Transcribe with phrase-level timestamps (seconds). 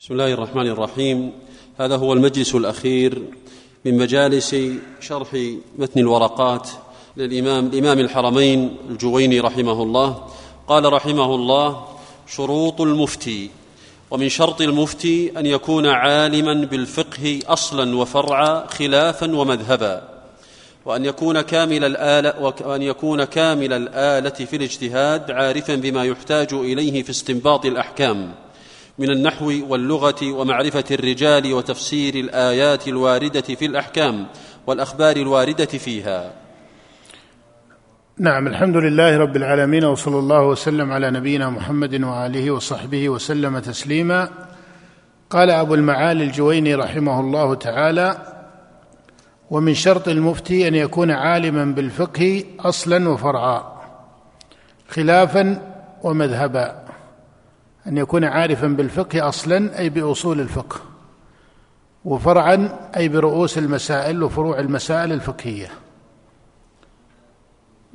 [0.00, 1.32] بسم الله الرحمن الرحيم.
[1.78, 3.22] هذا هو المجلس الأخير
[3.84, 4.56] من مجالس
[5.00, 5.28] شرح
[5.78, 6.68] متن الورقات
[7.16, 10.26] للإمام الإمام الحرمين الجويني رحمه الله.
[10.68, 11.84] قال رحمه الله
[12.26, 13.50] شروط المفتي.
[14.10, 20.08] ومن شرط المفتي أن يكون عالما بالفقه أصلا وفرعا خلافا ومذهبا.
[20.84, 27.10] وأن يكون كامل الآلة وأن يكون كامل الآلة في الاجتهاد عارفا بما يحتاج إليه في
[27.10, 28.34] استنباط الأحكام.
[29.00, 34.26] من النحو واللغة ومعرفة الرجال وتفسير الآيات الواردة في الأحكام
[34.66, 36.32] والأخبار الواردة فيها.
[38.18, 44.28] نعم الحمد لله رب العالمين وصلى الله وسلم على نبينا محمد وآله وصحبه وسلم تسليما.
[45.30, 48.18] قال أبو المعالي الجويني رحمه الله تعالى
[49.50, 53.80] ومن شرط المفتي أن يكون عالما بالفقه أصلا وفرعا
[54.88, 55.72] خلافا
[56.02, 56.89] ومذهبا.
[57.90, 60.80] أن يكون عارفا بالفقه أصلا أي بأصول الفقه
[62.04, 65.68] وفرعا أي برؤوس المسائل وفروع المسائل الفقهية.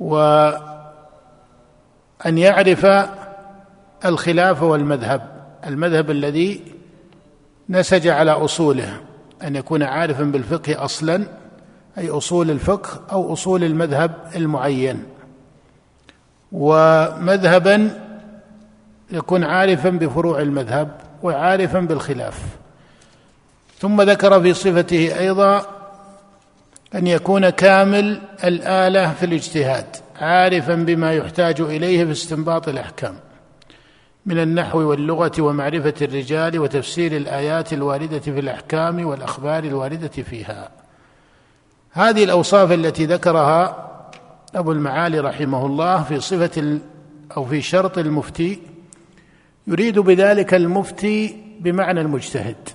[0.00, 0.58] وأن
[2.26, 2.86] يعرف
[4.04, 6.64] الخلاف والمذهب المذهب الذي
[7.68, 9.00] نسج على أصوله
[9.42, 11.26] أن يكون عارفا بالفقه أصلا
[11.98, 15.04] أي أصول الفقه أو أصول المذهب المعين.
[16.52, 18.05] ومذهبا
[19.10, 22.42] يكون عارفا بفروع المذهب وعارفا بالخلاف.
[23.78, 25.66] ثم ذكر في صفته أيضا
[26.94, 29.86] أن يكون كامل الآلة في الاجتهاد
[30.20, 33.14] عارفا بما يحتاج إليه في استنباط الأحكام
[34.26, 40.68] من النحو واللغة ومعرفة الرجال وتفسير الآيات الواردة في الأحكام والأخبار الواردة فيها.
[41.92, 43.88] هذه الأوصاف التي ذكرها
[44.54, 46.78] أبو المعالي رحمه الله في صفة
[47.36, 48.58] أو في شرط المفتي
[49.66, 52.68] يريد بذلك المفتي بمعنى المجتهد.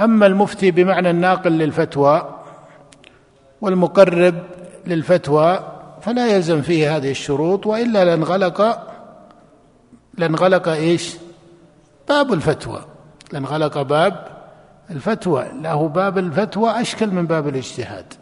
[0.00, 2.38] أما المفتي بمعنى الناقل للفتوى
[3.60, 4.34] والمقرب
[4.86, 5.58] للفتوى
[6.00, 8.78] فلا يلزم فيه هذه الشروط وإلا لانغلق
[10.18, 11.16] لانغلق إيش؟
[12.08, 12.84] باب الفتوى.
[13.32, 14.26] لانغلق باب
[14.90, 15.46] الفتوى.
[15.60, 18.14] له باب الفتوى أشكل من باب الاجتهاد.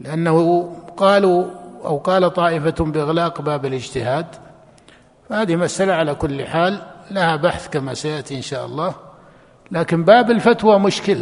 [0.00, 1.44] لأنه قالوا
[1.84, 4.26] أو قال طائفة بإغلاق باب الاجتهاد
[5.28, 8.94] فهذه مسألة على كل حال لها بحث كما سيأتي إن شاء الله.
[9.70, 11.18] لكن باب الفتوى مشكل.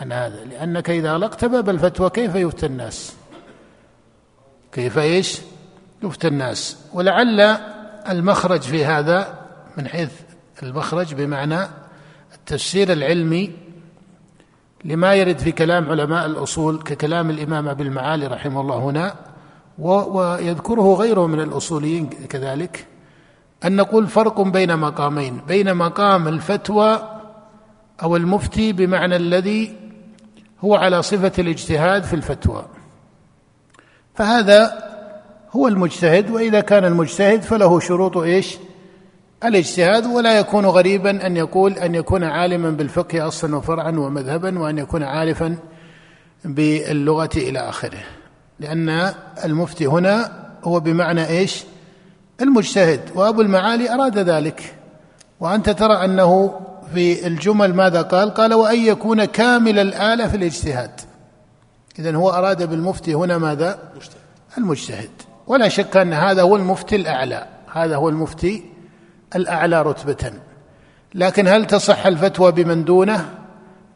[0.00, 3.14] عن هذا لأنك إذا أغلقت باب الفتوى كيف يفتى الناس؟
[4.72, 5.40] كيف إيش؟
[6.02, 6.78] يفتى الناس.
[6.92, 7.40] ولعل
[8.08, 9.38] المخرج في هذا
[9.76, 10.12] من حيث
[10.62, 11.68] المخرج بمعنى
[12.34, 13.52] التفسير العلمي
[14.84, 19.14] لما يرد في كلام علماء الأصول ككلام الإمام أبي المعالي رحمه الله هنا
[19.78, 22.86] ويذكره غيره من الأصوليين كذلك.
[23.64, 27.20] أن نقول فرق بين مقامين بين مقام الفتوى
[28.02, 29.76] أو المفتي بمعنى الذي
[30.60, 32.64] هو على صفة الاجتهاد في الفتوى.
[34.14, 34.86] فهذا
[35.56, 38.56] هو المجتهد وإذا كان المجتهد فله شروط إيش؟
[39.44, 45.02] الاجتهاد ولا يكون غريبا أن يقول أن يكون عالما بالفقه أصلا وفرعا ومذهبا وأن يكون
[45.02, 45.56] عارفا
[46.44, 48.02] باللغة إلى آخره.
[48.60, 49.12] لأن
[49.44, 50.32] المفتي هنا
[50.64, 51.64] هو بمعنى إيش؟
[52.40, 54.74] المجتهد وأبو المعالي أراد ذلك.
[55.40, 56.60] وأنت ترى أنه
[56.94, 61.00] في الجمل ماذا قال؟ قال وأن يكون كامل الآلة في الاجتهاد.
[61.98, 63.78] اذا هو أراد بالمفتي هنا ماذا؟
[64.58, 65.10] المجتهد.
[65.46, 67.46] ولا شك أن هذا هو المفتي الأعلى.
[67.72, 68.64] هذا هو المفتي
[69.36, 70.32] الأعلى رتبة.
[71.14, 73.30] لكن هل تصح الفتوى بمن دونه؟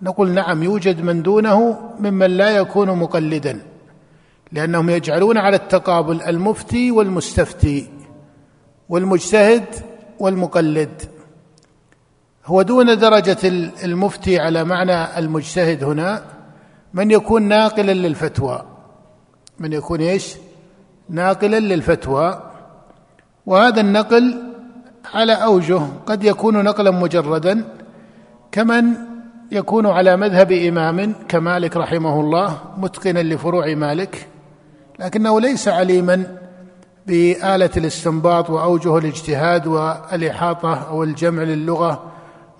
[0.02, 3.60] نقول نعم يوجد من دونه ممن لا يكون مقلدا
[4.52, 7.99] لأنهم يجعلون على التقابل المفتي والمستفتي.
[8.90, 9.64] والمجتهد
[10.18, 11.02] والمقلد.
[12.46, 13.38] هو دون درجة
[13.84, 16.22] المفتي على معنى المجتهد هنا
[16.94, 18.62] من يكون ناقلا للفتوى.
[19.58, 20.36] من يكون إيش؟
[21.08, 22.42] ناقلا للفتوى.
[23.46, 24.42] وهذا النقل
[25.14, 27.64] على أوجه قد يكون نقلا مجردا
[28.52, 28.84] كمن
[29.52, 34.28] يكون على مذهب إمام كمالك رحمه الله متقنا لفروع مالك
[34.98, 36.39] لكنه ليس عليما
[37.10, 42.12] بآلة الاستنباط وأوجه الاجتهاد والإحاطة أو الجمع للغة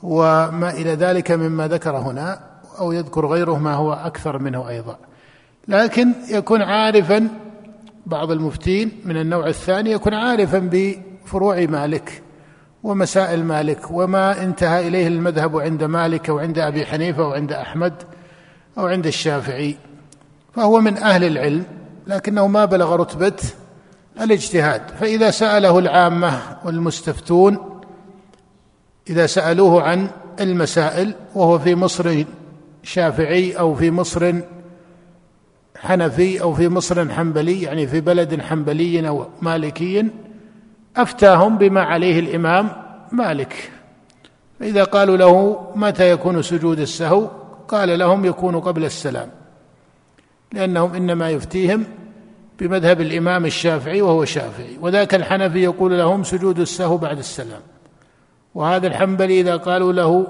[0.03, 2.41] وما إلى ذلك مما ذكر هنا
[2.79, 4.97] أو يذكر غيره ما هو أكثر منه أيضا.
[5.69, 7.29] لكن يكون عارفا
[8.07, 12.23] بعض المفتين من النوع الثاني يكون عارفا بفروع مالك
[12.83, 17.95] ومسائل مالك وما انتهى إليه المذهب عند مالك أو عند أبي حنيفة أو عند أحمد
[18.79, 19.77] أو عند الشافعي.
[20.55, 21.65] فهو من أهل العلم
[22.07, 23.37] لكنه ما بلغ رتبة
[24.21, 24.83] الاجتهاد.
[25.01, 27.81] فإذا سأله العامة والمستفتون
[29.11, 32.25] إذا سألوه عن المسائل وهو في مصر
[32.83, 34.35] شافعي أو في مصر
[35.77, 40.07] حنفي أو في مصر حنبلي يعني في بلد حنبلي أو مالكي
[40.97, 42.69] أفتاهم بما عليه الإمام
[43.13, 43.71] مالك.
[44.61, 47.29] فإذا قالوا له متى يكون سجود السهو
[47.69, 49.29] قال لهم يكون قبل السلام
[50.53, 51.85] لأنهم إنما يفتيهم
[52.61, 54.79] بمذهب الإمام الشافعي وهو شافعي.
[54.81, 57.61] وذاك الحنفي يقول لهم سجود السهو بعد السلام.
[58.55, 60.27] وهذا الحنبلي إذا قالوا له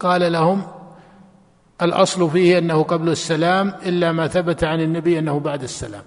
[0.00, 0.62] قال لهم
[1.82, 6.02] الأصل فيه أنه قبل السلام إلا ما ثبت عن النبي أنه بعد السلام.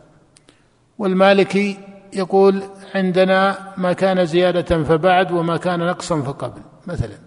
[0.97, 1.77] والمالكي
[2.13, 2.63] يقول
[2.95, 7.17] عندنا ما كان زيادة فبعد وما كان نقصا فقبل مثلا.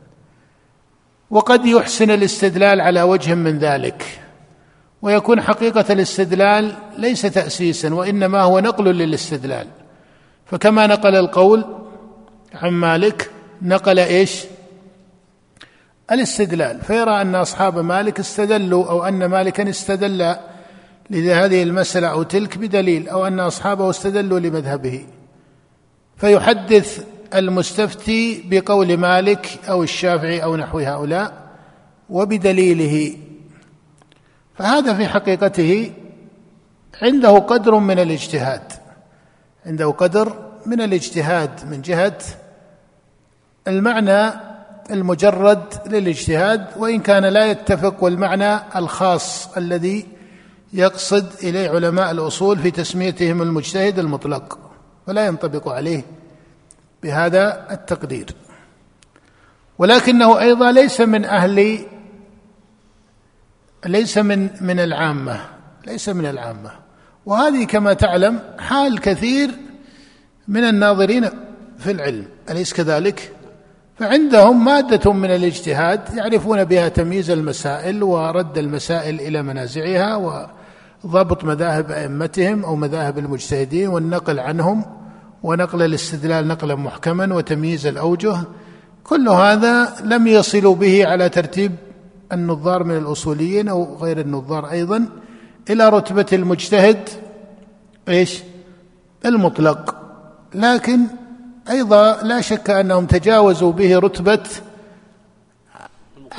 [1.31, 4.21] وقد يحسن الاستدلال على وجه من ذلك.
[5.03, 9.67] ويكون حقيقة الاستدلال ليس تاسيسا وإنما هو نقل للاستدلال.
[10.47, 11.65] فكما نقل القول
[12.55, 13.31] عن مالك
[13.63, 14.45] نقل إيش؟
[16.13, 16.81] الاستدلال.
[16.81, 20.37] فيرى أن أصحاب مالك استدلوا أو أن مالكا استدل
[21.11, 25.07] لهذه المسألة أو تلك بدليل أو أن أصحابه استدلوا لمذهبه.
[26.17, 27.05] فيحدث
[27.35, 31.33] المستفتي بقول مالك أو الشافعي أو نحو هؤلاء
[32.11, 33.17] وبدليله
[34.61, 35.93] فهذا في حقيقته
[37.03, 38.73] عنده قدر من الاجتهاد.
[39.67, 42.19] عنده قدر من الاجتهاد من جهة
[43.69, 44.31] المعنى
[44.91, 50.07] المجرد للاجتهاد وإن كان لا يتفق والمعنى الخاص الذي
[50.73, 54.59] يقصد إليه علماء الأصول في تسميتهم المجتهد المطلق
[55.07, 56.03] فلا ينطبق عليه
[57.03, 58.27] بهذا التقدير.
[59.79, 61.79] ولكنه أيضا ليس من أهل
[63.87, 65.41] ليس من من العامة
[65.87, 66.71] ليس من العامة.
[67.27, 69.51] وهذه كما تعلم حال كثير
[70.49, 71.29] من الناظرين
[71.79, 73.33] في العلم أليس كذلك؟
[73.99, 80.17] فعندهم مادة من الاجتهاد يعرفون بها تمييز المسائل ورد المسائل إلى منازعها
[81.05, 84.85] وضبط مذاهب أئمتهم أو مذاهب المجتهدين والنقل عنهم
[85.43, 88.37] ونقل الاستدلال نقلا محكما وتمييز الأوجه.
[89.05, 91.73] كل هذا لم يصلوا به على ترتيب
[92.33, 95.09] النظار من الأصوليين أو غير النظار أيضا
[95.71, 97.09] إلى رتبة المجتهد
[98.09, 98.43] إيش؟
[99.25, 99.97] المطلق.
[100.55, 101.01] لكن
[101.71, 104.43] أيضا لا شك أنهم تجاوزوا به رتبة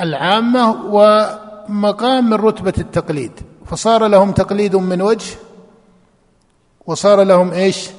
[0.00, 3.32] العامة ومقام من رتبة التقليد.
[3.66, 5.36] فصار لهم تقليد من وجه
[6.86, 7.90] وصار لهم إيش؟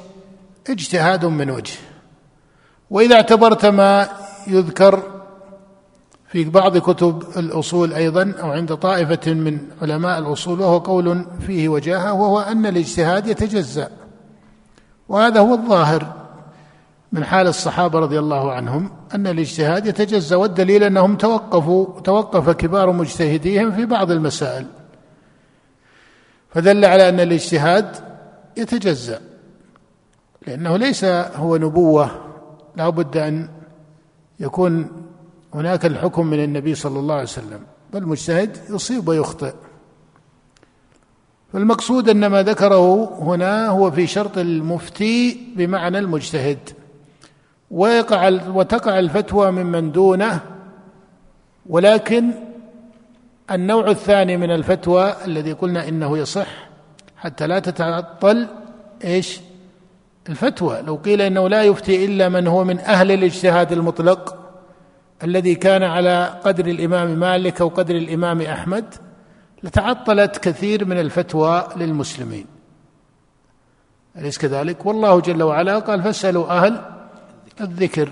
[0.69, 1.73] اجتهاد من وجه.
[2.89, 4.09] وإذا اعتبرت ما
[4.47, 5.12] يذكر
[6.33, 12.13] في بعض كتب الأصول أيضا أو عند طائفة من علماء الأصول وهو قول فيه وجاهة
[12.13, 13.89] وهو أن الاجتهاد يتجزأ.
[15.09, 16.13] وهذا هو الظاهر
[17.11, 23.71] من حال الصحابة رضي الله عنهم أن الاجتهاد يتجزأ والدليل أنهم توقفوا توقف كبار مجتهديهم
[23.71, 24.65] في بعض المسائل.
[26.49, 27.95] فدل على أن الاجتهاد
[28.57, 29.21] يتجزأ
[30.47, 31.03] لأنه ليس
[31.35, 32.11] هو نبوة
[32.75, 33.49] لا بد أن
[34.39, 35.02] يكون
[35.53, 37.59] هناك الحكم من النبي صلى الله عليه وسلم
[37.93, 39.53] فالمجتهد يصيب ويخطئ.
[41.53, 46.69] فالمقصود أن ما ذكره هنا هو في شرط المفتي بمعنى المجتهد.
[47.71, 50.39] ويقع وتقع الفتوى ممن دونه
[51.69, 52.31] ولكن
[53.51, 56.47] النوع الثاني من الفتوى الذي قلنا إنه يصح
[57.17, 58.47] حتى لا تتعطل
[59.03, 59.39] إيش؟
[60.29, 60.81] الفتوى.
[60.81, 64.42] لو قيل إنه لا يفتي إلا من هو من أهل الاجتهاد المطلق
[65.23, 68.85] الذي كان على قدر الإمام مالك أو قدر الإمام أحمد
[69.63, 72.45] لتعطلت كثير من الفتوى للمسلمين.
[74.17, 76.81] أليس كذلك؟ والله جل وعلا قال فاسألوا أهل
[77.61, 78.09] الذكر.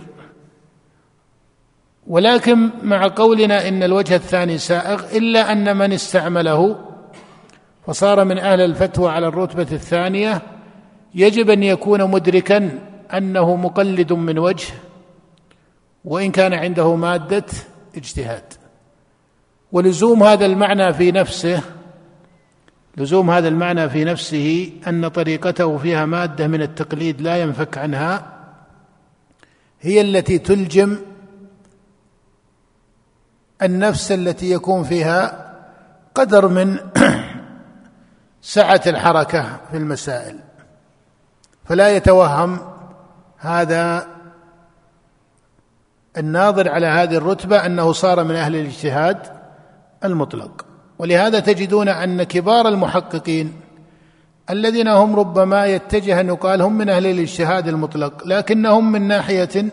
[2.08, 6.79] ولكن مع قولنا إن الوجه الثاني سائغ إلا أن من استعمله
[7.88, 10.41] فصار من أهل الفتوى على الرتبة الثانية
[11.15, 12.79] يجب أن يكون مدركا
[13.13, 14.74] أنه مقلد من وجه
[16.05, 17.46] وإن كان عنده مادة
[17.96, 18.43] اجتهاد.
[19.72, 21.62] ولزوم هذا المعنى في نفسه
[22.98, 28.38] لزوم هذا المعنى في نفسه أن طريقته فيها مادة من التقليد لا ينفك عنها
[29.81, 30.98] هي التي تلجم
[33.62, 35.51] النفس التي يكون فيها
[36.15, 36.77] قدر من
[38.41, 40.39] سعة الحركة في المسائل.
[41.65, 42.60] فلا يتوهم
[43.38, 44.08] هذا
[46.18, 49.18] الناظر على هذه الرتبة أنه صار من أهل الاجتهاد
[50.03, 50.65] المطلق.
[51.00, 53.53] ولهذا تجدون أن كبار المحققين
[54.50, 59.65] الذين هم ربما يتجه أن يقال هم من أهل الاجتهاد المطلق لكنهم من ناحية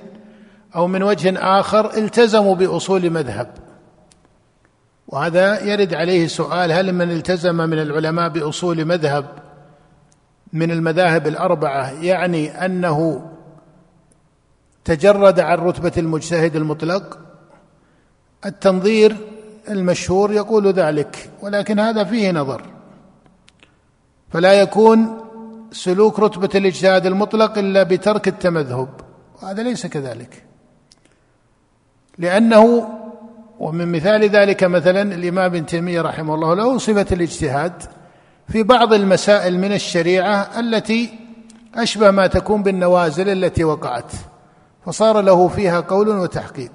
[0.77, 3.51] أو من وجه آخر التزموا بأصول مذهب.
[5.09, 9.25] وهذا يرد عليه سؤال هل من التزم من العلماء بأصول مذهب
[10.53, 13.23] من المذاهب الأربعة يعني أنه
[14.89, 17.19] تجرد عن رتبة المجتهد المطلق.
[18.47, 19.17] التنظير
[19.69, 22.63] المشهور يقول ذلك ولكن هذا فيه نظر.
[24.33, 25.21] فلا يكون
[25.73, 28.89] سلوك رتبة الاجتهاد المطلق إلا بترك التمذهب
[29.43, 30.45] وهذا ليس كذلك.
[32.19, 32.89] لأنه
[33.61, 37.83] ومن مثال ذلك مثلا الإمام ابن تيمية رحمه الله له صفة الاجتهاد
[38.49, 41.19] في بعض المسائل من الشريعة التي
[41.75, 44.13] أشبه ما تكون بالنوازل التي وقعت.
[44.89, 46.73] فصار له فيها قول وتحقيق.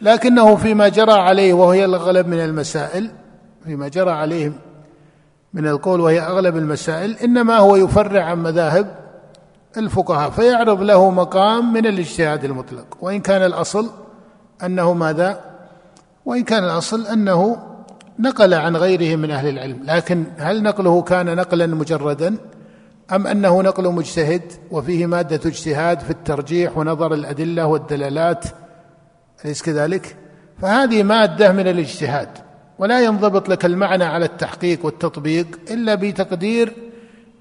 [0.00, 3.10] لكنه فيما جرى عليه وهي الأغلب من المسائل
[3.64, 4.52] فيما جرى عليه
[5.54, 8.96] من القول وهي أغلب المسائل إنما هو يفرع عن مذاهب
[9.76, 12.86] الفقهاء فيعرض له مقام من الاجتهاد المطلق.
[13.00, 13.90] وإن كان الأصل
[14.64, 15.40] أنه ماذا؟
[16.26, 17.56] وإن كان الأصل أنه
[18.18, 22.36] نقل عن غيره من أهل العلم لكن هل نقله كان نقلا مجردا؟
[23.12, 28.44] أم أنه نقل مجتهد وفيه مادة اجتهاد في الترجيح ونظر الأدلة والدلالات
[29.44, 30.16] أليس كذلك؟
[30.62, 32.28] فهذه مادة من الاجتهاد
[32.78, 36.72] ولا ينضبط لك المعنى على التحقيق والتطبيق إلا بتقدير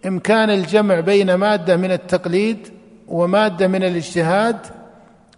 [0.05, 2.67] إمكان الجمع بين مادة من التقليد
[3.07, 4.57] ومادة من الاجتهاد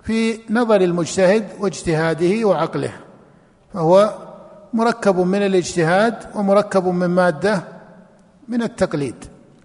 [0.04, 2.92] في نظر المجتهد واجتهاده وعقله
[3.74, 4.14] فهو
[4.74, 7.64] مركب من الاجتهاد ومركب من مادة
[8.48, 9.16] من التقليد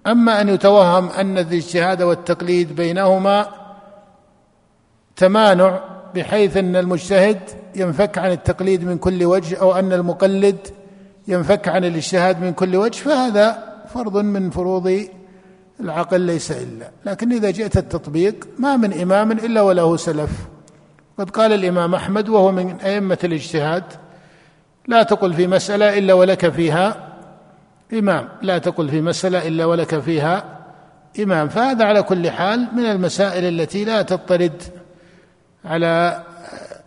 [0.06, 3.48] أما أن يتوهم أن الاجتهاد والتقليد بينهما
[5.16, 5.80] تمانع
[6.14, 7.38] بحيث أن المجتهد
[7.74, 10.68] ينفك عن التقليد من كل وجه أو أن المقلد
[11.28, 15.08] ينفك عن الاجتهاد من كل وجه فهذا فرض من فروض
[15.80, 16.90] العقل ليس إلا.
[17.06, 20.30] لكن إذا جئت التطبيق ما من إمام إلا وله سلف.
[21.18, 23.84] قد قال الإمام أحمد وهو من أئمة الاجتهاد
[24.88, 27.11] لا تقل في مسألة إلا ولك فيها.
[27.92, 30.44] إمام لا تقل في مسألة إلا ولك فيها
[31.22, 31.48] إمام.
[31.48, 34.62] فهذا على كل حال من المسائل التي لا تضطرد
[35.64, 36.22] على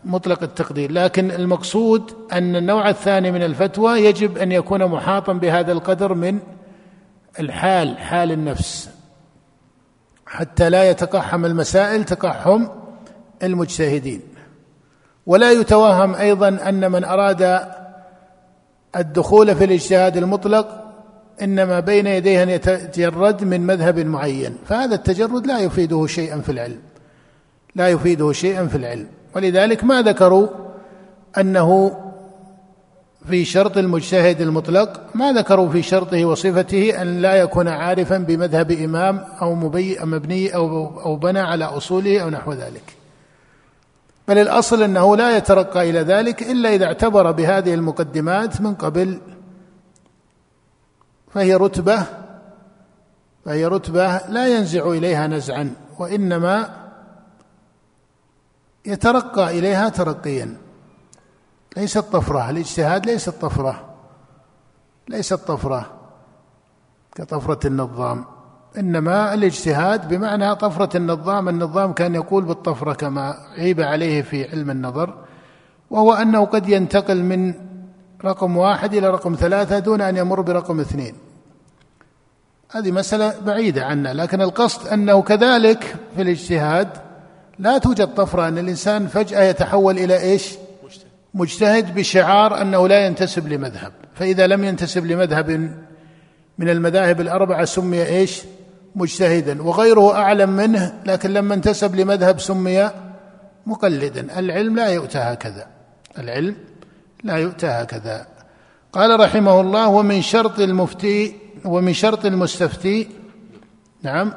[0.06, 0.92] مطلق التقدير.
[0.92, 6.40] لكن المقصود أن النوع الثاني من الفتوى يجب أن يكون محاطا بهذا القدر من
[7.40, 8.90] الحال حال النفس.
[10.26, 12.68] حتى لا يتقحم المسائل تقحم
[13.44, 14.22] المجتهدين.
[15.26, 17.62] ولا يتوهم أيضا أن من أراد
[18.96, 20.85] الدخول في الاجتهاد المطلق
[21.42, 24.58] إنما بين يديه أن يتجرد من مذهب معين.
[24.66, 26.80] فهذا التجرد لا يفيده شيئا في العلم.
[27.76, 29.08] لا يفيده شيئا في العلم.
[29.36, 30.48] ولذلك ما ذكروا
[31.38, 31.98] أنه
[33.30, 39.22] في شرط المجتهد المطلق ما ذكروا في شرطه وصفته أن لا يكون عارفا بمذهب إمام
[39.42, 39.56] أو
[40.06, 42.96] مبني أو أو بنى على أصوله أو نحو ذلك.
[44.28, 49.20] بل الأصل أنه لا يترقى إلى ذلك إلا إذا اعتبر بهذه المقدمات من قبل
[51.36, 52.04] فهي رتبة
[53.46, 56.70] فهي رتبة لا ينزع إليها نزعا وإنما
[58.86, 60.58] يترقى إليها ترقيا.
[61.78, 63.96] ليست طفرة الاجتهاد ليست طفرة
[65.08, 65.92] ليست طفرة
[67.16, 68.26] كطفرة النظام
[68.78, 75.14] إنما الاجتهاد بمعنى طفرة النظام النظام كان يقول بالطفرة كما عيب عليه في علم النظر
[75.90, 77.54] وهو أنه قد ينتقل من
[78.26, 81.25] رقم واحد إلى رقم ثلاثة دون أن يمر برقم اثنين.
[82.76, 86.88] هذه مسألة بعيدة عنا لكن القصد أنه كذلك في الاجتهاد
[87.60, 90.54] لا توجد طفرة أن الإنسان فجأة يتحول إلى إيش؟
[91.34, 93.92] مجتهد بشعار أنه لا ينتسب لمذهب.
[94.16, 95.50] فإذا لم ينتسب لمذهب
[96.58, 98.42] من المذاهب الأربعة سمي إيش؟
[98.96, 102.90] مجتهدا وغيره أعلم منه لكن لما انتسب لمذهب سمي
[103.66, 104.40] مقلدا.
[104.40, 105.68] العلم لا يؤتى هكذا.
[106.18, 106.56] العلم
[107.24, 108.28] لا يؤتى هكذا.
[108.94, 113.08] قال رحمه الله ومن شرط المفتي ومن شرط المستفتي
[114.04, 114.34] نعم.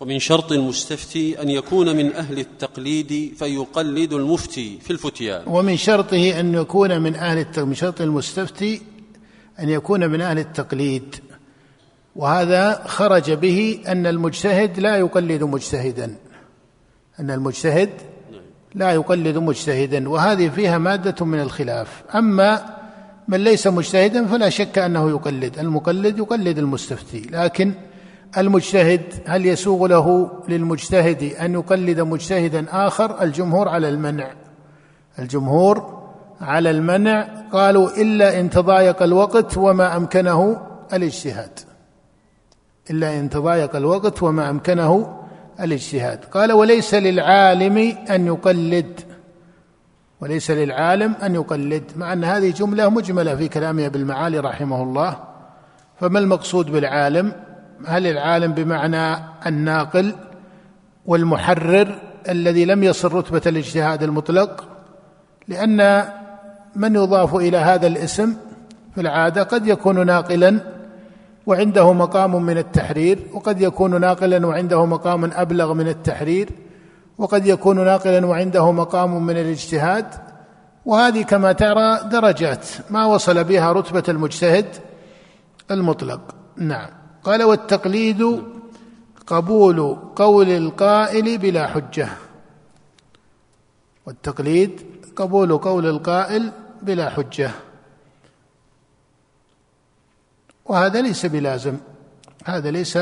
[0.00, 5.42] ومن شرط المستفتي أن يكون من أهل التقليد فيقلد المفتي في الفتيان.
[5.46, 8.82] ومن شرطه أن يكون من أهل التقليد من شرط المستفتي
[9.60, 11.16] أن يكون من أهل التقليد.
[12.16, 16.16] وهذا خرج به أن المجتهد لا يقلد مجتهدا.
[17.20, 17.90] أن المجتهد
[18.74, 20.08] لا يقلد مجتهدا.
[20.08, 22.02] وهذه فيها مادة من الخلاف.
[22.14, 22.81] أما
[23.28, 25.58] من ليس مجتهدا فلا شك أنه يقلد.
[25.58, 27.20] المقلد يقلد المستفتي.
[27.30, 27.72] لكن
[28.38, 34.30] المجتهد هل يسوغ له للمجتهد أن يقلد مجتهدا آخر؟ الجمهور على المنع.
[35.18, 36.02] الجمهور
[36.40, 37.28] على المنع.
[37.52, 40.60] قالوا إلا إن تضايق الوقت وما أمكنه
[40.92, 41.60] الاجتهاد.
[42.90, 45.18] إلا إن تضايق الوقت وما أمكنه
[45.60, 46.24] الاجتهاد.
[46.24, 49.00] قال وليس للعالم أن يقلد
[50.22, 55.16] وليس للعالم أن يقلد مع أن هذه جملة مجملة في كلام أبي المعالي رحمه الله.
[56.00, 57.32] فما المقصود بالعالم؟
[57.86, 60.14] هل العالم بمعنى الناقل
[61.06, 61.98] والمحرر
[62.28, 64.64] الذي لم يصل رتبة الاجتهاد المطلق؟
[65.48, 66.04] لأن
[66.76, 68.34] من يضاف إلى هذا الاسم
[68.94, 70.60] في العادة قد يكون ناقلا
[71.46, 76.48] وعنده مقام من التحرير وقد يكون ناقلا وعنده مقام أبلغ من التحرير.
[77.22, 80.06] وقد يكون ناقلا وعنده مقام من الاجتهاد
[80.86, 84.66] وهذه كما ترى درجات ما وصل بها رتبة المجتهد
[85.70, 86.34] المطلق.
[86.56, 86.90] نعم.
[87.24, 88.42] قال والتقليد
[89.26, 92.08] قبول قول القائل بلا حجة.
[94.06, 94.80] والتقليد
[95.16, 96.52] قبول قول القائل
[96.82, 97.50] بلا حجة.
[100.64, 101.76] وهذا ليس بلازم
[102.44, 102.98] هذا ليس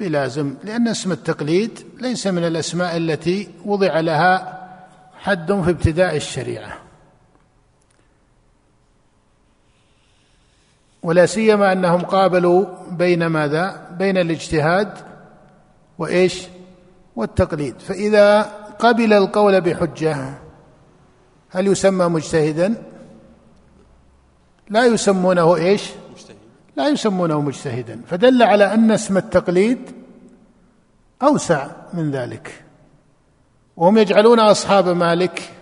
[0.00, 4.60] بلازم لأن اسم التقليد ليس من الأسماء التي وضع لها
[5.14, 6.78] حد في ابتداء الشريعة
[11.02, 14.92] ولا سيما أنهم قابلوا بين ماذا؟ بين الاجتهاد
[15.98, 16.42] وإيش؟
[17.16, 18.42] والتقليد فإذا
[18.78, 20.34] قبل القول بحجة
[21.50, 22.82] هل يسمى مجتهدا؟
[24.70, 25.90] لا يسمونه إيش؟
[26.80, 28.00] لا يسمونه مجتهدا.
[28.06, 29.78] فدل على أن اسم التقليد
[31.22, 32.64] أوسع من ذلك.
[33.76, 35.52] وهم يجعلون أصحاب مالك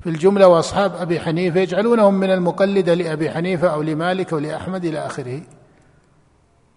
[0.00, 5.06] في الجملة وأصحاب أبي حنيفة يجعلونهم من المقلده لأبي حنيفة أو لمالك أو لأحمد إلى
[5.06, 5.40] آخره.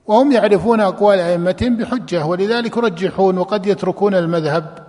[0.06, 4.88] وهم يعرفون أقوال أئمتهم بحجة ولذلك يرجحون وقد يتركون المذهب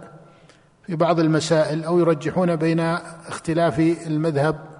[0.86, 2.80] في بعض المسائل أو يرجحون بين
[3.28, 4.71] اختلاف المذهب.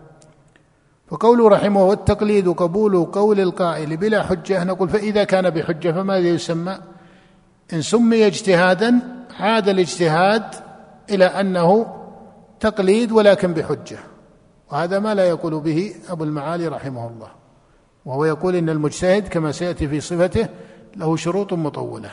[1.12, 6.78] وقوله رحمه والتقليد قبول قول القائل بلا حجة نقول فإذا كان بحجة فماذا يسمى؟
[7.72, 9.00] إن سمي اجتهادا
[9.40, 10.44] عاد الاجتهاد
[11.10, 11.86] إلى أنه
[12.60, 13.98] تقليد ولكن بحجة.
[14.70, 17.28] وهذا ما لا يقول به أبو المعالي رحمه الله.
[18.04, 20.48] وهو يقول إن المجتهد كما سيأتي في صفته
[20.96, 22.10] له شروط مطولة.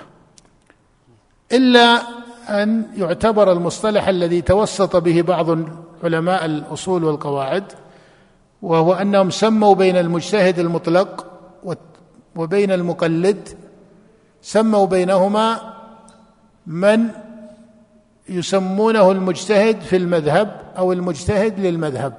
[1.51, 2.01] إلا
[2.49, 5.47] أن يعتبر المصطلح الذي توسط به بعض
[6.03, 7.63] علماء الأصول والقواعد
[8.61, 11.25] وهو انهم سموا بين المجتهد المطلق
[12.35, 13.49] وبين المقلد
[14.41, 15.73] سموا بينهما
[16.67, 17.07] من
[18.29, 22.13] يسمونه المجتهد في المذهب أو المجتهد للمذهب.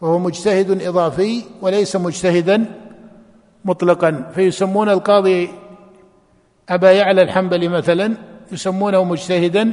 [0.00, 2.64] فهو مجتهد إضافي وليس مجتهدا
[3.64, 4.30] مطلقا.
[4.34, 5.48] فيسمون القاضي
[6.68, 8.14] أبا يعلى الحنبلي مثلا
[8.52, 9.72] يسمونه مجتهدا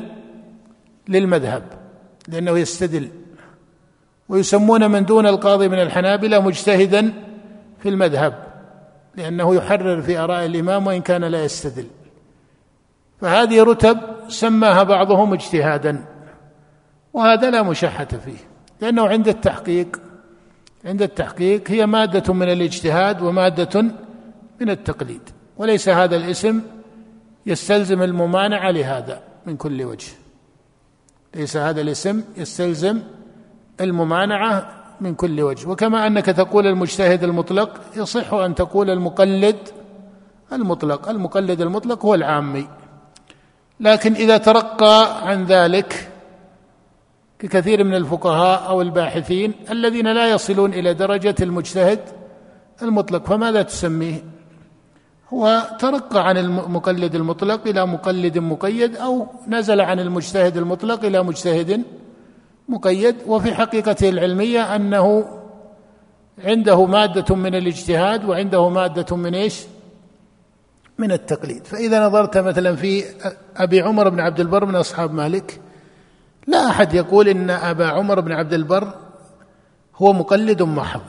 [1.07, 1.63] للمذهب
[2.27, 3.09] لأنه يستدل.
[4.29, 7.13] ويسمون من دون القاضي من الحنابلة مجتهدا
[7.79, 8.45] في المذهب
[9.15, 11.87] لأنه يحرر في آراء الإمام وإن كان لا يستدل.
[13.21, 16.05] فهذه رتب سماها بعضهم اجتهادا
[17.13, 18.37] وهذا لا مشحة فيه
[18.81, 20.01] لأنه عند التحقيق
[20.85, 23.81] عند التحقيق هي مادة من الاجتهاد ومادة
[24.61, 25.21] من التقليد
[25.57, 26.61] وليس هذا الاسم
[27.45, 30.11] يستلزم الممانعة لهذا من كل وجه.
[31.35, 33.01] ليس هذا الاسم يستلزم
[33.81, 35.69] الممانعة من كل وجه.
[35.69, 39.57] وكما أنك تقول المجتهد المطلق يصح أن تقول المقلد
[40.53, 41.09] المطلق.
[41.09, 42.67] المقلد المطلق هو العامي.
[43.79, 46.11] لكن إذا ترقى عن ذلك
[47.39, 51.99] ككثير من الفقهاء أو الباحثين الذين لا يصلون إلى درجة المجتهد
[52.81, 54.23] المطلق فماذا تسميه؟
[55.33, 61.83] هو ترقى عن المقلد المطلق إلى مقلد مقيد أو نزل عن المجتهد المطلق إلى مجتهد
[62.69, 65.25] مقيد وفي حقيقته العلمية أنه
[66.43, 69.61] عنده مادة من الاجتهاد وعنده مادة من إيش؟
[70.97, 73.03] من التقليد فإذا نظرت مثلا في
[73.57, 75.61] أبي عمر بن عبد البر من أصحاب مالك
[76.47, 78.93] لا أحد يقول إن أبا عمر بن عبد البر
[79.95, 81.01] هو مقلد محض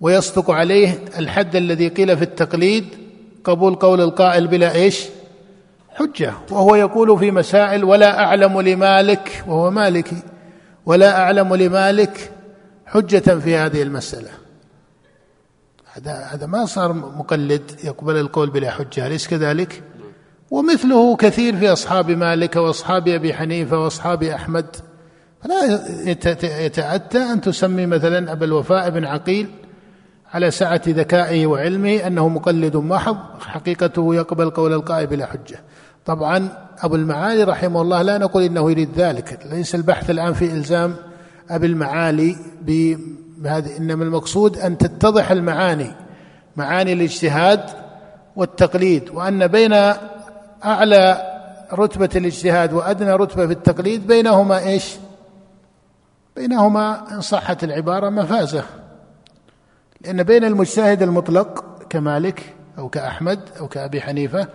[0.00, 2.84] ويصدق عليه الحد الذي قيل في التقليد
[3.44, 5.06] قبول قول القائل بلا إيش؟
[6.00, 6.32] حجة.
[6.50, 10.22] وهو يقول في مسائل ولا أعلم لمالك وهو مالكي
[10.86, 12.30] ولا أعلم لمالك
[12.86, 14.30] حجة في هذه المسألة.
[15.92, 19.82] هذا هذا ما صار مقلد يقبل القول بلا حجة أليس كذلك؟
[20.50, 24.76] ومثله كثير في أصحاب مالك وأصحاب أبي حنيفة وأصحاب أحمد.
[25.42, 25.80] فلا
[26.64, 29.46] يتاتى أن تسمي مثلا أبا الوفاء بن عقيل
[30.32, 35.60] على سعة ذكائه وعلمه أنه مقلد محض حقيقته يقبل قول القائل بلا حجة.
[36.06, 40.96] طبعا أبو المعالي رحمه الله لا نقول إنه يريد ذلك ليس البحث الآن في إلزام
[41.50, 45.90] أبي المعالي بهذه إنما المقصود أن تتضح المعاني
[46.56, 47.60] معاني الاجتهاد
[48.36, 49.72] والتقليد وأن بين
[50.64, 51.30] أعلى
[51.72, 54.96] رتبة الاجتهاد وأدنى رتبة في التقليد بينهما إيش؟
[56.36, 58.64] بينهما إن صحت العبارة مفازة.
[60.00, 64.46] لأن بين المجتهد المطلق كمالك أو كأحمد أو كأبي حنيفة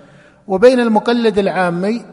[0.48, 2.06] وبين المقلد العامي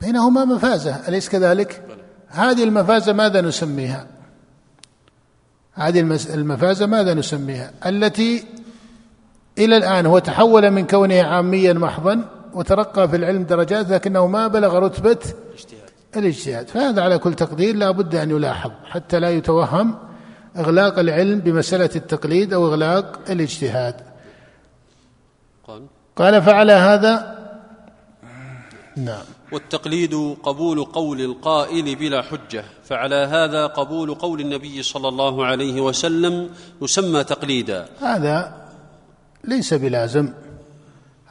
[0.00, 1.82] بينهما مفازة أليس كذلك؟
[2.28, 4.06] هذه المفازة ماذا نسميها؟
[5.74, 6.00] هذه
[6.34, 8.44] المفازة ماذا نسميها؟ التي
[9.58, 14.78] إلى الآن هو تحول من كونه عاميا محضا وترقى في العلم درجات لكنه ما بلغ
[14.78, 15.18] رتبة
[16.16, 19.94] الاجتهاد فهذا على كل تقدير لا بد أن يلاحظ حتى لا يتوهم
[20.56, 23.94] إغلاق العلم بمسألة التقليد أو إغلاق الاجتهاد
[26.20, 27.38] قال فعلى هذا؟
[28.96, 29.24] نعم.
[29.52, 32.64] والتقليد قبول قول القائل بلا حجة.
[32.84, 36.50] فعلى هذا قبول قول النبي صلى الله عليه وسلم
[36.82, 37.88] يسمى تقليدا.
[38.00, 38.52] هذا
[39.44, 40.32] ليس بلازم.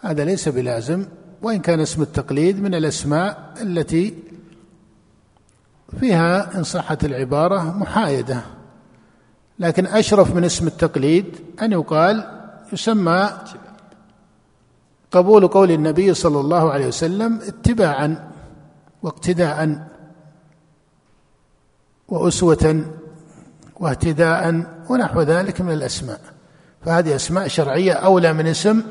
[0.01, 1.05] هذا ليس بلازم.
[1.41, 4.13] وإن كان اسم التقليد من الأسماء التي
[5.99, 8.41] فيها إن صحت العبارة محايدة.
[9.59, 11.25] لكن أشرف من اسم التقليد
[11.61, 12.23] أن يقال
[12.73, 13.29] يسمى
[15.11, 18.29] قبول قول النبي صلى الله عليه وسلم اتباعا
[19.03, 19.87] واقتداء
[22.07, 22.85] وأسوة
[23.79, 26.21] واهتداء ونحو ذلك من الأسماء.
[26.85, 28.81] فهذه أسماء شرعية أولى من اسم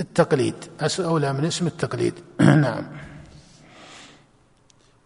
[0.00, 0.54] التقليد.
[0.98, 2.14] أولى من اسم التقليد.
[2.40, 2.84] نعم.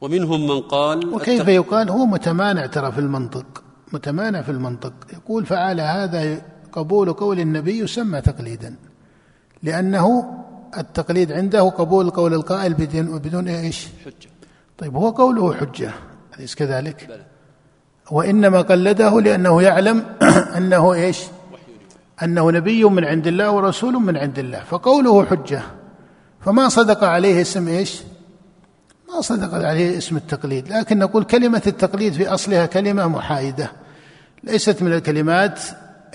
[0.01, 3.63] ومنهم من قال وكيف يقال؟ هو متمانع ترى في المنطق.
[3.93, 4.93] متمانع في المنطق.
[5.13, 8.75] يقول فعلى هذا قبول قول النبي يسمى تقليدا.
[9.63, 10.35] لأنه
[10.79, 14.31] التقليد عنده قبول قول القائل بدون بدون إيش؟ حجة
[14.79, 15.91] طيب هو قوله حجة
[16.39, 17.25] أليس كذلك؟ بلى.
[18.11, 20.05] وإنما قلده لأنه يعلم
[20.57, 21.21] أنه إيش؟
[22.23, 25.63] أنه نبي من عند الله ورسول من عند الله فقوله حجة
[26.41, 28.03] فما صدق عليه اسم إيش؟
[29.09, 33.73] ما صدق عليه اسم التقليد لكن نقول كلمة التقليد في أصلها كلمة محايدة
[34.45, 35.61] ليست من الكلمات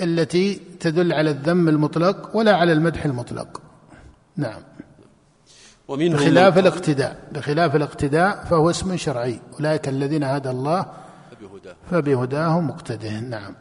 [0.01, 3.61] التي تدل على الذم المطلق ولا على المدح المطلق.
[4.37, 4.61] نعم.
[5.87, 9.39] ومنهم بخلاف الاقتداء بخلاف الاقتداء فهو اسم شرعي.
[9.59, 10.85] أولئك الذين هدى الله
[11.91, 12.59] فبهداه.
[12.59, 13.19] مقتده.
[13.19, 13.55] نعم.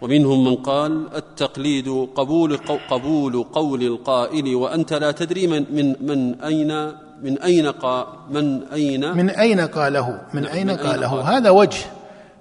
[0.00, 2.56] ومنهم من قال التقليد قبول
[2.90, 6.92] قبول قول القائل وأنت لا تدري من من من أين
[7.22, 11.99] من أين قال من أين؟ من أين قاله؟ من نعم، أين قاله؟ هذا وجه.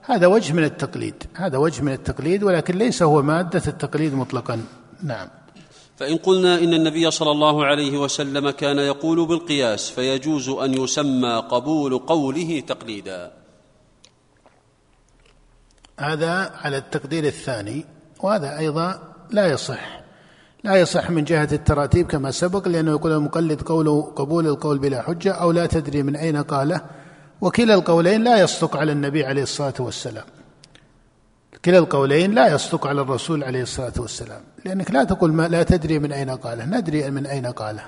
[0.10, 4.62] هذا وجه من التقليد هذا وجه من التقليد ولكن ليس هو مادة التقليد مطلقا.
[5.04, 5.28] نعم.
[5.98, 11.98] فإن قلنا إن النبي صلى الله عليه وسلم كان يقول بالقياس فيجوز أن يسمى قبول
[11.98, 13.32] قوله تقليدا.
[16.00, 17.86] هذا على التقدير الثاني
[18.20, 20.00] وهذا أيضا لا يصح.
[20.64, 25.32] لا يصح من جهة التراتيب كما سبق لأنه يقول المقلد قوله قبول القول بلا حجة
[25.32, 26.82] أو لا تدري من أين قاله.
[27.42, 30.26] وكلا القولين لا يصدق على النبي عليه الصلاة والسلام.
[31.66, 34.42] كلا القولين لا يصدق على الرسول عليه الصلاة والسلام.
[34.66, 36.66] لأنك لا تقول ما لا تدري من أين قاله.
[36.66, 37.84] ندري من أين قاله.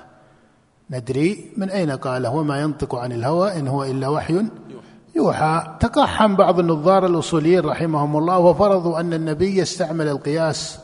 [0.90, 2.30] ندري من أين قاله.
[2.30, 4.44] وما ينطق عن الهوى إن هو إلا وحي
[5.16, 5.76] يوحى.
[5.80, 10.78] تقحم بعض النظار الأصوليين رحمهم الله وفرضوا أن النبي يستعمل القياس.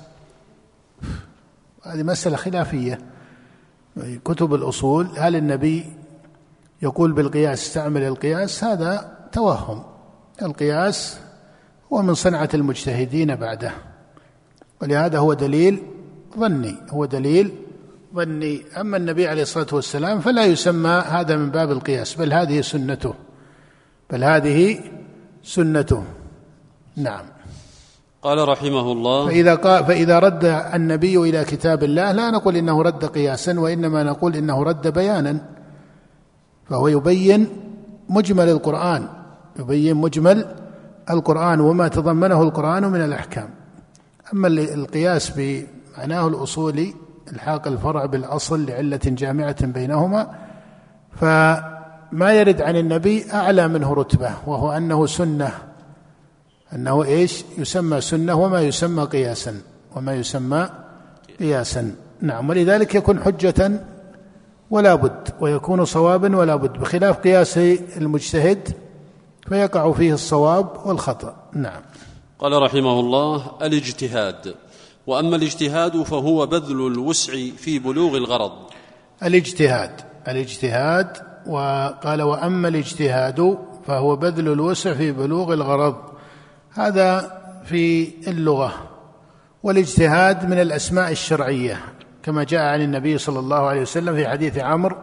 [1.82, 2.98] هذه مسألة خلافية.
[4.24, 5.92] كتب الأصول هل النبي
[6.82, 9.82] يقول بالقياس استعمل القياس هذا توهم.
[10.42, 11.18] القياس
[11.92, 13.72] هو من صنعة المجتهدين بعده.
[14.82, 15.82] ولهذا هو دليل
[16.38, 17.52] ظني هو دليل
[18.14, 18.62] ظني.
[18.80, 23.14] أما النبي عليه الصلاة والسلام فلا يسمى هذا من باب القياس بل هذه سنته.
[24.10, 24.80] بل هذه
[25.44, 26.04] سنته.
[26.96, 27.24] نعم.
[28.22, 33.04] قال رحمه الله فإذا قال فإذا رد النبي إلى كتاب الله لا نقول إنه رد
[33.04, 35.57] قياسا وإنما نقول إنه رد بيانا.
[36.68, 37.48] فهو يبين
[38.08, 39.08] مجمل القرآن
[39.58, 40.44] يبين مجمل
[41.10, 43.48] القرآن وما تضمنه القرآن من الأحكام.
[44.32, 46.94] أما القياس بمعناه الأصولي
[47.32, 50.30] الحاق الفرع بالأصل لعلة جامعة بينهما
[51.12, 55.50] فما يرد عن النبي أعلى منه رتبة وهو أنه سنة.
[56.74, 59.60] أنه إيش؟ يسمى سنة وما يسمى قياسا
[59.96, 60.68] وما يسمى
[61.38, 61.94] قياسا.
[62.20, 63.80] نعم ولذلك يكون حجة
[64.70, 67.58] ولا بد ويكون صوابا ولا بد بخلاف قياس
[67.96, 68.76] المجتهد
[69.48, 71.36] فيقع فيه الصواب والخطأ.
[71.52, 71.82] نعم.
[72.38, 74.54] قال رحمه الله الاجتهاد.
[75.06, 78.52] وأما الاجتهاد فهو بذل الوسع في بلوغ الغرض.
[79.22, 85.96] الاجتهاد الاجتهاد وقال وأما الاجتهاد فهو بذل الوسع في بلوغ الغرض.
[86.70, 88.72] هذا في اللغة.
[89.62, 91.80] والاجتهاد من الأسماء الشرعية.
[92.28, 94.96] كما جاء عن النبي صلى الله عليه وسلم في حديث عمرو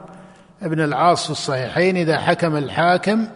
[0.62, 3.28] بن العاص في الصحيحين إذا حكم الحاكم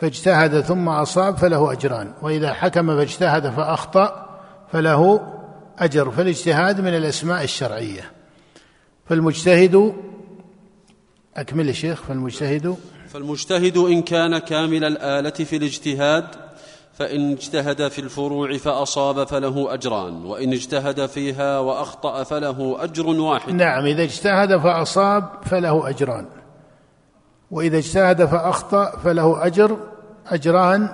[0.00, 4.38] فاجتهد ثم أصاب فله أجران وإذا حكم فاجتهد فأخطأ
[4.72, 5.20] فله
[5.78, 6.10] أجر.
[6.10, 8.10] فالاجتهاد من الأسماء الشرعية.
[9.08, 9.94] فالمجتهد
[11.36, 12.76] أكمل يا شيخ فالمجتهد
[13.08, 16.24] فالمجتهد إن كان كامل الآلة في الاجتهاد
[17.00, 23.52] فإن اجتهد في الفروع فأصاب فله أجران وإن اجتهد فيها وأخطأ فله أجر واحد.
[23.52, 26.26] نعم إذا اجتهد فأصاب فله أجران
[27.50, 29.76] وإذا اجتهد فأخطأ فله أجر
[30.26, 30.88] أجران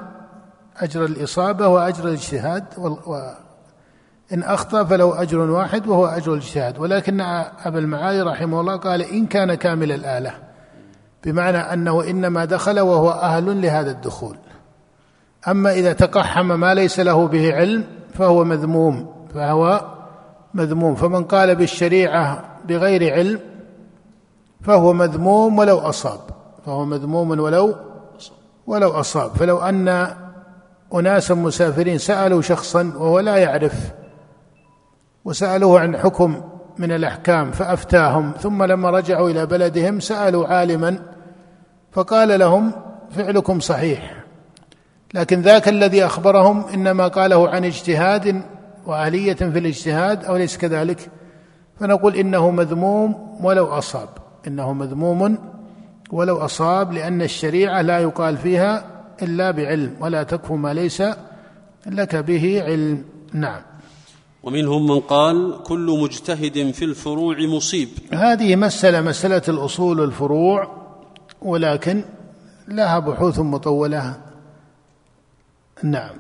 [0.76, 6.78] أجر الإصابة وأجر الاجتهاد وإن أخطأ فله أجر واحد وهو أجر الاجتهاد.
[6.78, 7.20] ولكن
[7.64, 10.34] أبا المعالي رحمه الله قال إن كان كامل الآلة
[11.24, 14.36] بمعنى أنه إنما دخل وهو أهل لهذا الدخول.
[15.48, 19.80] أما إذا تقحم ما ليس له به علم فهو مذموم فهو
[20.54, 20.94] مذموم.
[20.94, 23.40] فمن قال بالشريعة بغير علم
[24.60, 26.20] فهو مذموم ولو أصاب
[26.66, 27.74] فهو مذموم ولو
[28.66, 29.30] ولو أصاب.
[29.30, 30.08] فلو أن
[30.94, 33.92] أناسا مسافرين سألوا شخصا وهو لا يعرف
[35.24, 36.42] وسألوه عن حكم
[36.78, 40.98] من الأحكام فأفتاهم ثم لما رجعوا إلى بلدهم سألوا عالما
[41.92, 42.72] فقال لهم
[43.10, 44.25] فعلكم صحيح.
[45.14, 48.42] لكن ذاك الذي أخبرهم إنما قاله عن اجتهاد
[48.86, 51.10] وآلية في الاجتهاد أو ليس كذلك؟
[51.80, 54.08] فنقول إنه مذموم ولو أصاب.
[54.46, 55.38] إنه مذموم
[56.12, 58.84] ولو أصاب لأن الشريعة لا يقال فيها
[59.22, 61.02] إلا بعلم ولا تكف ما ليس
[61.86, 63.04] لك به علم.
[63.32, 63.60] نعم.
[64.42, 67.88] ومنهم من قال كل مجتهد في الفروع مصيب.
[68.12, 70.70] هذه مسألة مسألة الأصول والفروع
[71.42, 72.04] ولكن
[72.68, 74.25] لها بحوث مطولة.
[75.82, 76.16] نعم.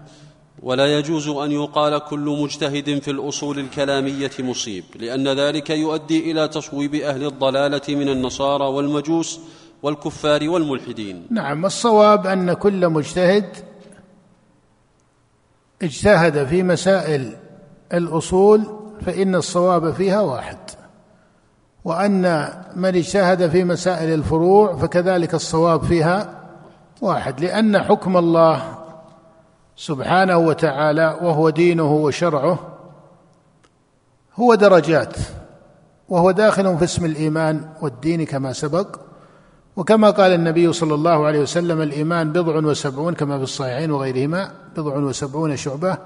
[0.62, 6.94] ولا يجوز أن يقال كل مجتهد في الأصول الكلامية مصيب لأن ذلك يؤدي إلى تصويب
[6.94, 9.40] أهل الضلالة من النصارى والمجوس
[9.82, 11.26] والكفار والملحدين.
[11.30, 13.56] نعم الصواب أن كل مجتهد
[15.82, 17.36] اجتهد في مسائل
[17.94, 18.62] الأصول
[19.06, 20.58] فإن الصواب فيها واحد.
[21.84, 26.42] وأن من اجتهد في مسائل الفروع فكذلك الصواب فيها
[27.02, 28.75] واحد لأن حكم الله
[29.76, 32.58] سبحانه وتعالى وهو دينه وشرعه
[34.36, 35.16] هو درجات
[36.08, 38.96] وهو داخل في اسم الإيمان والدين كما سبق
[39.76, 44.96] وكما قال النبي صلى الله عليه وسلم الإيمان بضع وسبعون كما في الصحيحين وغيرهما بضع
[44.96, 45.98] وسبعون شعبة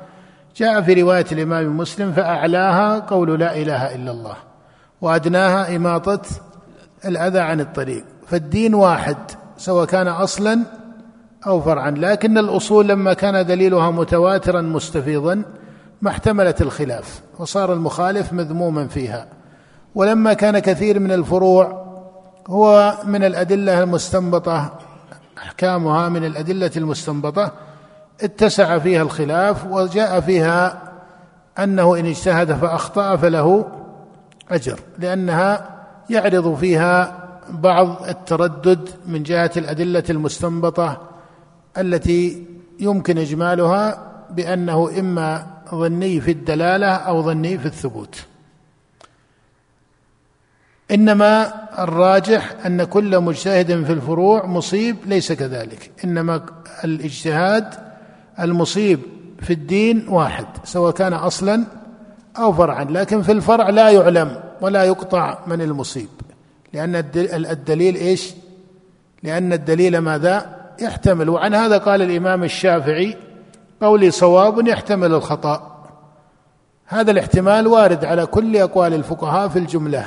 [0.56, 4.36] جاء في رواية الإمام مسلم فأعلاها قول لا إله إلا الله
[5.00, 6.20] وأدناها إماطة
[7.04, 9.16] الأذى عن الطريق فالدين واحد
[9.56, 10.79] سواء كان أصلا
[11.46, 15.42] أو فرعا لكن الأصول لما كان دليلها متواترا مستفيضا
[16.02, 19.26] ما احتملت الخلاف وصار المخالف مذموما فيها.
[19.94, 21.86] ولما كان كثير من الفروع
[22.48, 24.72] هو من الأدلة المستنبطة
[25.38, 27.52] أحكامها من الأدلة المستنبطة
[28.22, 30.82] اتسع فيها الخلاف وجاء فيها
[31.58, 33.66] أنه إن اجتهد فأخطأ فله
[34.50, 35.68] أجر لأنها
[36.10, 37.18] يعرض فيها
[37.50, 41.09] بعض التردد من جهة الأدلة المستنبطة
[41.78, 42.46] التي
[42.80, 48.24] يمكن إجمالها بأنه إما ظني في الدلالة أو ظني في الثبوت.
[50.90, 55.90] إنما الراجح أن كل مجتهد في الفروع مصيب ليس كذلك.
[56.04, 56.46] إنما
[56.84, 57.74] الاجتهاد
[58.40, 59.00] المصيب
[59.42, 61.64] في الدين واحد سواء كان أصلا
[62.38, 62.84] أو فرعا.
[62.84, 66.08] لكن في الفرع لا يعلم ولا يقطع من المصيب.
[66.72, 66.96] لأن
[67.50, 68.34] الدليل إيش؟
[69.22, 73.16] لأن الدليل ماذا؟ يحتمل وعن هذا قال الإمام الشافعي
[73.80, 75.86] قولي صواب يحتمل الخطأ.
[76.86, 80.06] هذا الاحتمال وارد على كل أقوال الفقهاء في الجملة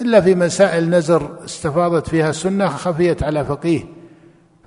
[0.00, 3.84] إلا في مسائل نزر استفاضت فيها السنة خفيت على فقيه.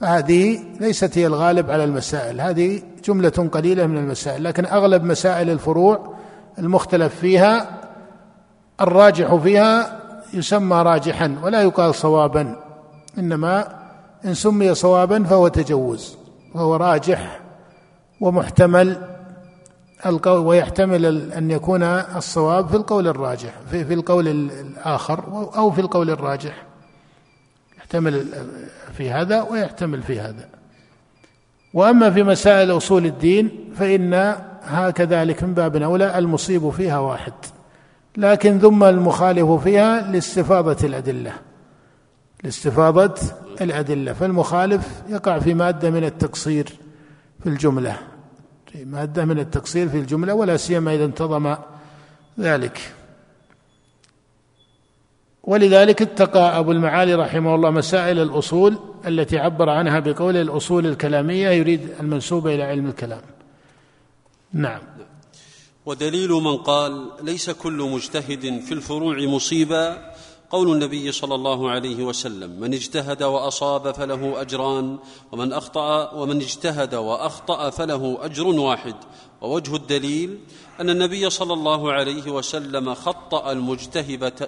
[0.02, 6.14] فهذه ليست هي الغالب على المسائل هذه جملة قليلة من المسائل لكن أغلب مسائل الفروع
[6.60, 7.80] المختلف فيها
[8.82, 10.00] الراجح فيها
[10.34, 12.56] يسمى راجحا ولا يقال صوابا
[13.18, 13.79] إنما
[14.26, 16.18] إن سمي صوابا فهو تجوز
[16.56, 17.40] وهو راجح
[18.22, 18.98] ومحتمل
[20.06, 25.24] القول ويحتمل أن يكون الصواب في القول الراجح في, في القول الآخر
[25.56, 26.64] أو في القول الراجح.
[27.78, 28.26] يحتمل
[28.98, 30.50] في هذا ويحتمل في هذا.
[31.74, 37.34] وأما في مسائل أصول الدين فإن هكذلك من باب أولى المصيب فيها واحد
[38.18, 41.34] لكن ذم المخالف فيها لاستفاضة الأدلة.
[42.44, 43.22] لاستفاضة
[43.62, 44.14] الأدلة.
[44.14, 46.70] فالمخالف يقع في مادة من التقصير
[47.44, 47.98] في الجملة.
[48.72, 51.56] في مادة من التقصير في الجملة ولا سيما إذا انتظم
[52.40, 52.94] ذلك.
[55.44, 61.90] ولذلك اتقى أبو المعالي رحمه الله مسائل الأصول التي عبر عنها بقول الأصول الكلامية يريد
[62.00, 63.22] المنسوبة إلى علم الكلام.
[64.54, 64.82] نعم.
[65.86, 70.14] ودليل من قال ليس كل مجتهد في الفروع مصيبا
[70.50, 74.98] قول النبي صلى الله عليه وسلم من اجتهد وأصاب فله أجران
[75.32, 78.96] ومن أخطأ ومن اجتهد وأخطأ فله أجر واحد.
[79.42, 80.38] ووجه الدليل
[80.80, 83.52] أن النبي صلى الله عليه وسلم خطأ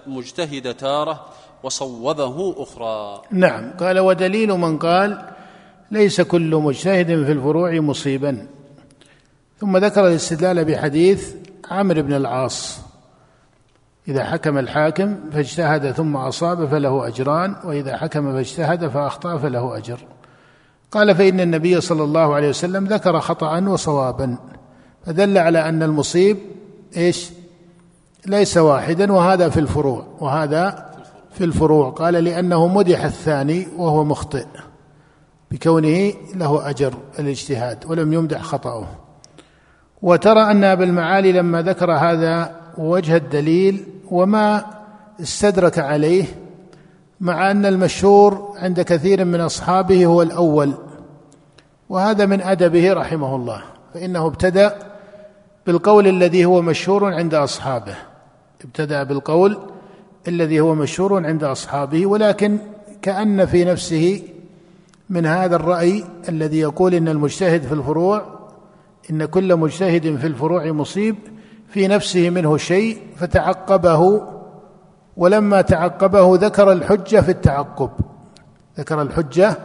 [0.07, 1.25] المجتهد تارة
[1.63, 3.21] وصوبه أخرى.
[3.31, 3.77] نعم.
[3.77, 5.29] قال ودليل من قال
[5.91, 8.47] ليس كل مجتهد في الفروع مصيبا.
[9.59, 11.35] ثم ذكر الاستدلال بحديث
[11.71, 12.90] عمرو بن العاص.
[14.11, 19.99] إذا حكم الحاكم فاجتهد ثم أصاب فله أجران وإذا حكم فاجتهد فأخطأ فله أجر.
[20.91, 24.37] قال فإن النبي صلى الله عليه وسلم ذكر خطأ وصوابا
[25.05, 26.37] فدل على أن المصيب
[26.97, 27.29] إيش؟
[28.25, 30.91] ليس واحدا وهذا في الفروع وهذا
[31.31, 31.89] في الفروع.
[31.89, 34.45] قال لأنه مدح الثاني وهو مخطئ
[35.51, 38.87] بكونه له أجر الاجتهاد ولم يمدح خطأه.
[40.01, 44.65] وترى أن أبا المعالي لما ذكر هذا وجه الدليل وما
[45.21, 46.25] استدرك عليه
[47.21, 50.73] مع أن المشهور عند كثير من أصحابه هو الأول.
[51.89, 53.61] وهذا من أدبه رحمه الله
[53.93, 54.75] فإنه ابتدأ
[55.67, 57.95] بالقول الذي هو مشهور عند أصحابه.
[58.65, 59.57] ابتدأ بالقول
[60.27, 62.57] الذي هو مشهور عند أصحابه ولكن
[63.01, 64.21] كأن في نفسه
[65.09, 68.39] من هذا الرأي الذي يقول إن المجتهد في الفروع
[69.11, 71.15] إن كل مجتهد في الفروع مصيب
[71.71, 74.21] في نفسه منه شيء فتعقبه
[75.17, 77.89] ولما تعقبه ذكر الحجة في التعقب.
[78.77, 79.57] ذكر الحجة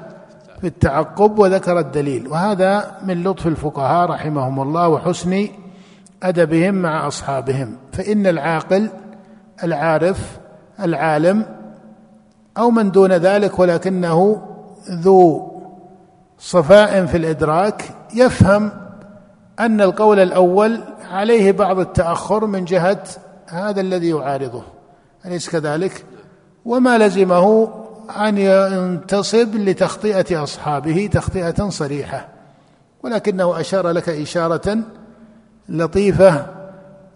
[0.60, 2.28] في التعقب وذكر الدليل.
[2.28, 5.48] وهذا من لطف الفقهاء رحمهم الله وحسن
[6.22, 7.76] أدبهم مع أصحابهم.
[7.92, 8.88] فإن العاقل
[9.64, 10.38] العارف
[10.80, 11.44] العالم
[12.58, 14.42] أو من دون ذلك ولكنه
[14.90, 15.52] ذو
[16.38, 18.70] صفاء في الإدراك يفهم
[19.60, 23.02] أن القول الأول عليه بعض التأخر من جهة
[23.46, 24.62] هذا الذي يعارضه
[25.26, 26.04] أليس كذلك؟
[26.64, 27.68] وما لزمه
[28.16, 32.28] أن ينتصب لتخطئة أصحابه تخطئة صريحة.
[33.02, 34.78] ولكنه أشار لك إشارة
[35.68, 36.46] لطيفة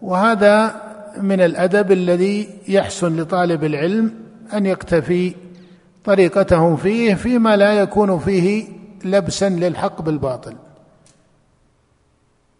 [0.02, 0.74] وهذا
[1.16, 4.14] من الأدب الذي يحسن لطالب العلم
[4.54, 5.34] أن يقتفي
[6.04, 8.68] طريقتهم فيه فيما لا يكون فيه
[9.04, 10.54] لبسا للحق بالباطل.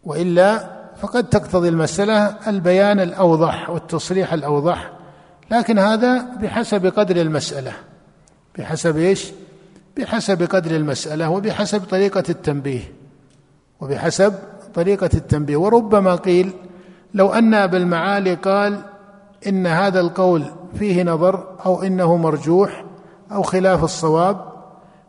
[0.04, 4.90] وإلا فقد تقتضي المسألة البيان الأوضح والتصريح الأوضح
[5.50, 7.72] لكن هذا بحسب قدر المسألة.
[8.58, 9.32] بحسب إيش؟
[9.96, 12.92] بحسب قدر المسألة وبحسب طريقة التنبيه.
[13.80, 14.34] وبحسب
[14.74, 15.56] طريقة التنبيه.
[15.56, 16.52] وربما قيل
[17.14, 18.80] لو أن أبا المعالي قال
[19.46, 20.44] إن هذا القول
[20.78, 22.84] فيه نظر أو إنه مرجوح
[23.32, 24.52] أو خلاف الصواب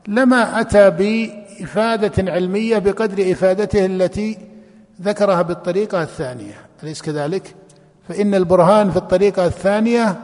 [0.07, 4.37] لما أتى بإفادة علمية بقدر إفادته التي
[5.01, 7.55] ذكرها بالطريقة الثانية أليس كذلك؟
[8.09, 10.19] فإن البرهان في الطريقة الثانية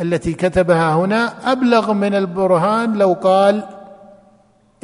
[0.00, 3.64] التي كتبها هنا أبلغ من البرهان لو قال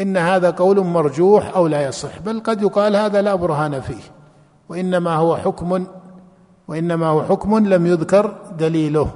[0.00, 4.02] إن هذا قول مرجوح أو لا يصح بل قد يقال هذا لا برهان فيه
[4.68, 5.86] وإنما هو حكم
[6.68, 9.10] وإنما هو حكم لم يذكر دليله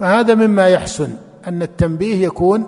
[0.00, 1.16] فهذا مما يحسن
[1.48, 2.66] أن التنبيه يكون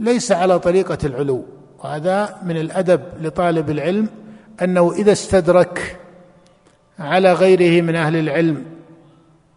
[0.00, 1.44] ليس على طريقة العلو
[1.84, 4.08] وهذا من الأدب لطالب العلم
[4.62, 6.00] أنه إذا استدرك
[6.98, 8.64] على غيره من أهل العلم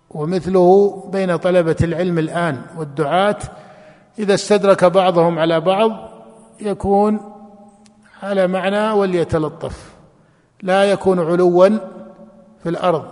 [0.09, 3.37] ومثله بين طلبة العلم الآن والدعاة
[4.19, 5.91] إذا استدرك بعضهم على بعض
[6.61, 7.19] يكون
[8.23, 9.91] على معنى وليتلطف
[10.61, 11.69] لا يكون علوا
[12.63, 13.05] في الأرض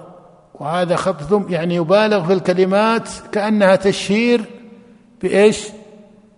[0.55, 4.45] وهذا خط يعني يبالغ في الكلمات كأنها تشهير
[5.21, 5.67] بإيش؟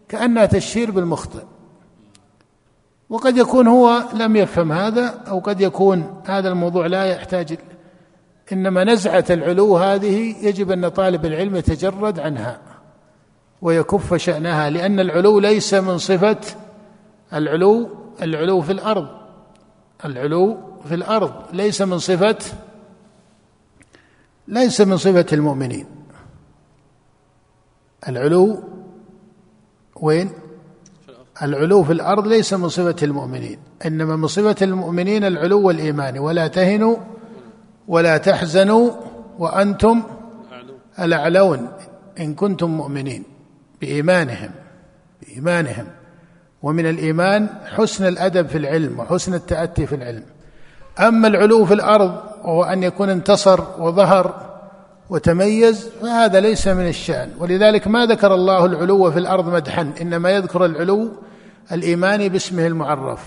[0.09, 1.43] كأنها تشهير بالمخطئ
[3.09, 7.57] وقد يكون هو لم يفهم هذا أو قد يكون هذا الموضوع لا يحتاج
[8.51, 12.59] إنما نزعة العلو هذه يجب أن طالب العلم يتجرد عنها
[13.61, 16.39] ويكف شأنها لأن العلو ليس من صفة
[17.33, 17.89] العلو
[18.21, 19.07] العلو في الأرض
[20.05, 22.37] العلو في الأرض ليس من صفة
[24.47, 25.85] ليس من صفة المؤمنين.
[28.07, 28.63] العلو
[29.95, 30.31] وين؟
[31.41, 36.95] العلو في الأرض ليس من صفة المؤمنين إنما من صفة المؤمنين العلو الايماني ولا تهنوا
[37.87, 38.91] ولا تحزنوا
[39.39, 40.03] وأنتم
[40.99, 41.67] الأعلون.
[42.19, 43.23] إن كنتم مؤمنين
[43.81, 44.51] بإيمانهم
[45.21, 45.87] بإيمانهم.
[46.63, 50.23] ومن الإيمان حسن الأدب في العلم وحسن التأتي في العلم.
[50.99, 54.47] أما العلو في الأرض وهو أن يكون انتصر وظهر
[55.09, 57.29] وتميز فهذا ليس من الشأن.
[57.39, 61.11] ولذلك ما ذكر الله العلو في الأرض مدحا إنما يذكر العلو
[61.71, 63.19] الإيماني باسمه المعرف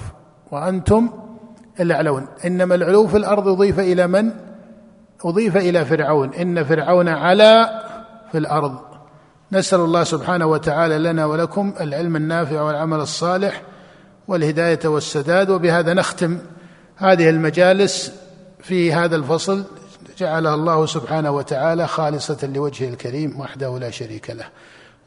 [0.51, 1.11] وأنتم
[1.81, 2.27] الأعلون.
[2.45, 4.31] إنما العلو في الأرض أضيف إلى من؟
[5.25, 6.35] أضيف إلى فرعون.
[6.35, 7.83] إن فرعون علا
[8.33, 8.79] في الأرض.
[9.53, 13.63] نسأل الله سبحانه وتعالى لنا ولكم العلم النافع والعمل الصالح
[14.29, 15.51] والهداية والسداد.
[15.51, 16.39] وبهذا نختم
[16.97, 18.13] هذه المجالس
[18.63, 19.65] في هذا الفصل.
[20.19, 24.45] جعلها الله سبحانه وتعالى خالصة لوجهه الكريم وحده لا شريك له.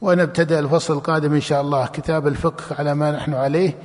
[0.04, 1.88] ونبتدأ الفصل القادم إن شاء الله.
[1.88, 3.78] كتاب الفقه على ما نحن عليه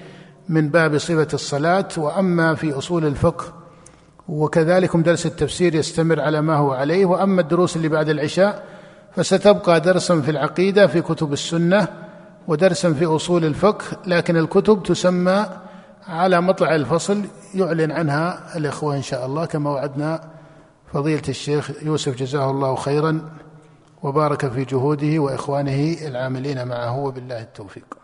[0.49, 3.45] من باب صفة الصلاة وأما في أصول الفقه
[4.29, 7.07] وكذلك درس التفسير يستمر على ما هو عليه.
[7.07, 8.65] وأما الدروس اللي بعد العشاء
[9.17, 11.89] فستبقى درسا في العقيدة في كتب السنة
[12.49, 13.85] ودرسا في أصول الفقه.
[14.07, 15.47] لكن الكتب تسمى
[16.07, 20.21] على مطلع الفصل يعلن عنها الإخوة إن شاء الله كما وعدنا
[20.93, 23.21] فضيلة الشيخ يوسف جزاه الله خيرا.
[24.03, 27.99] وبارك في جهوده وإخوانه العاملين معه وبالله التوفيق.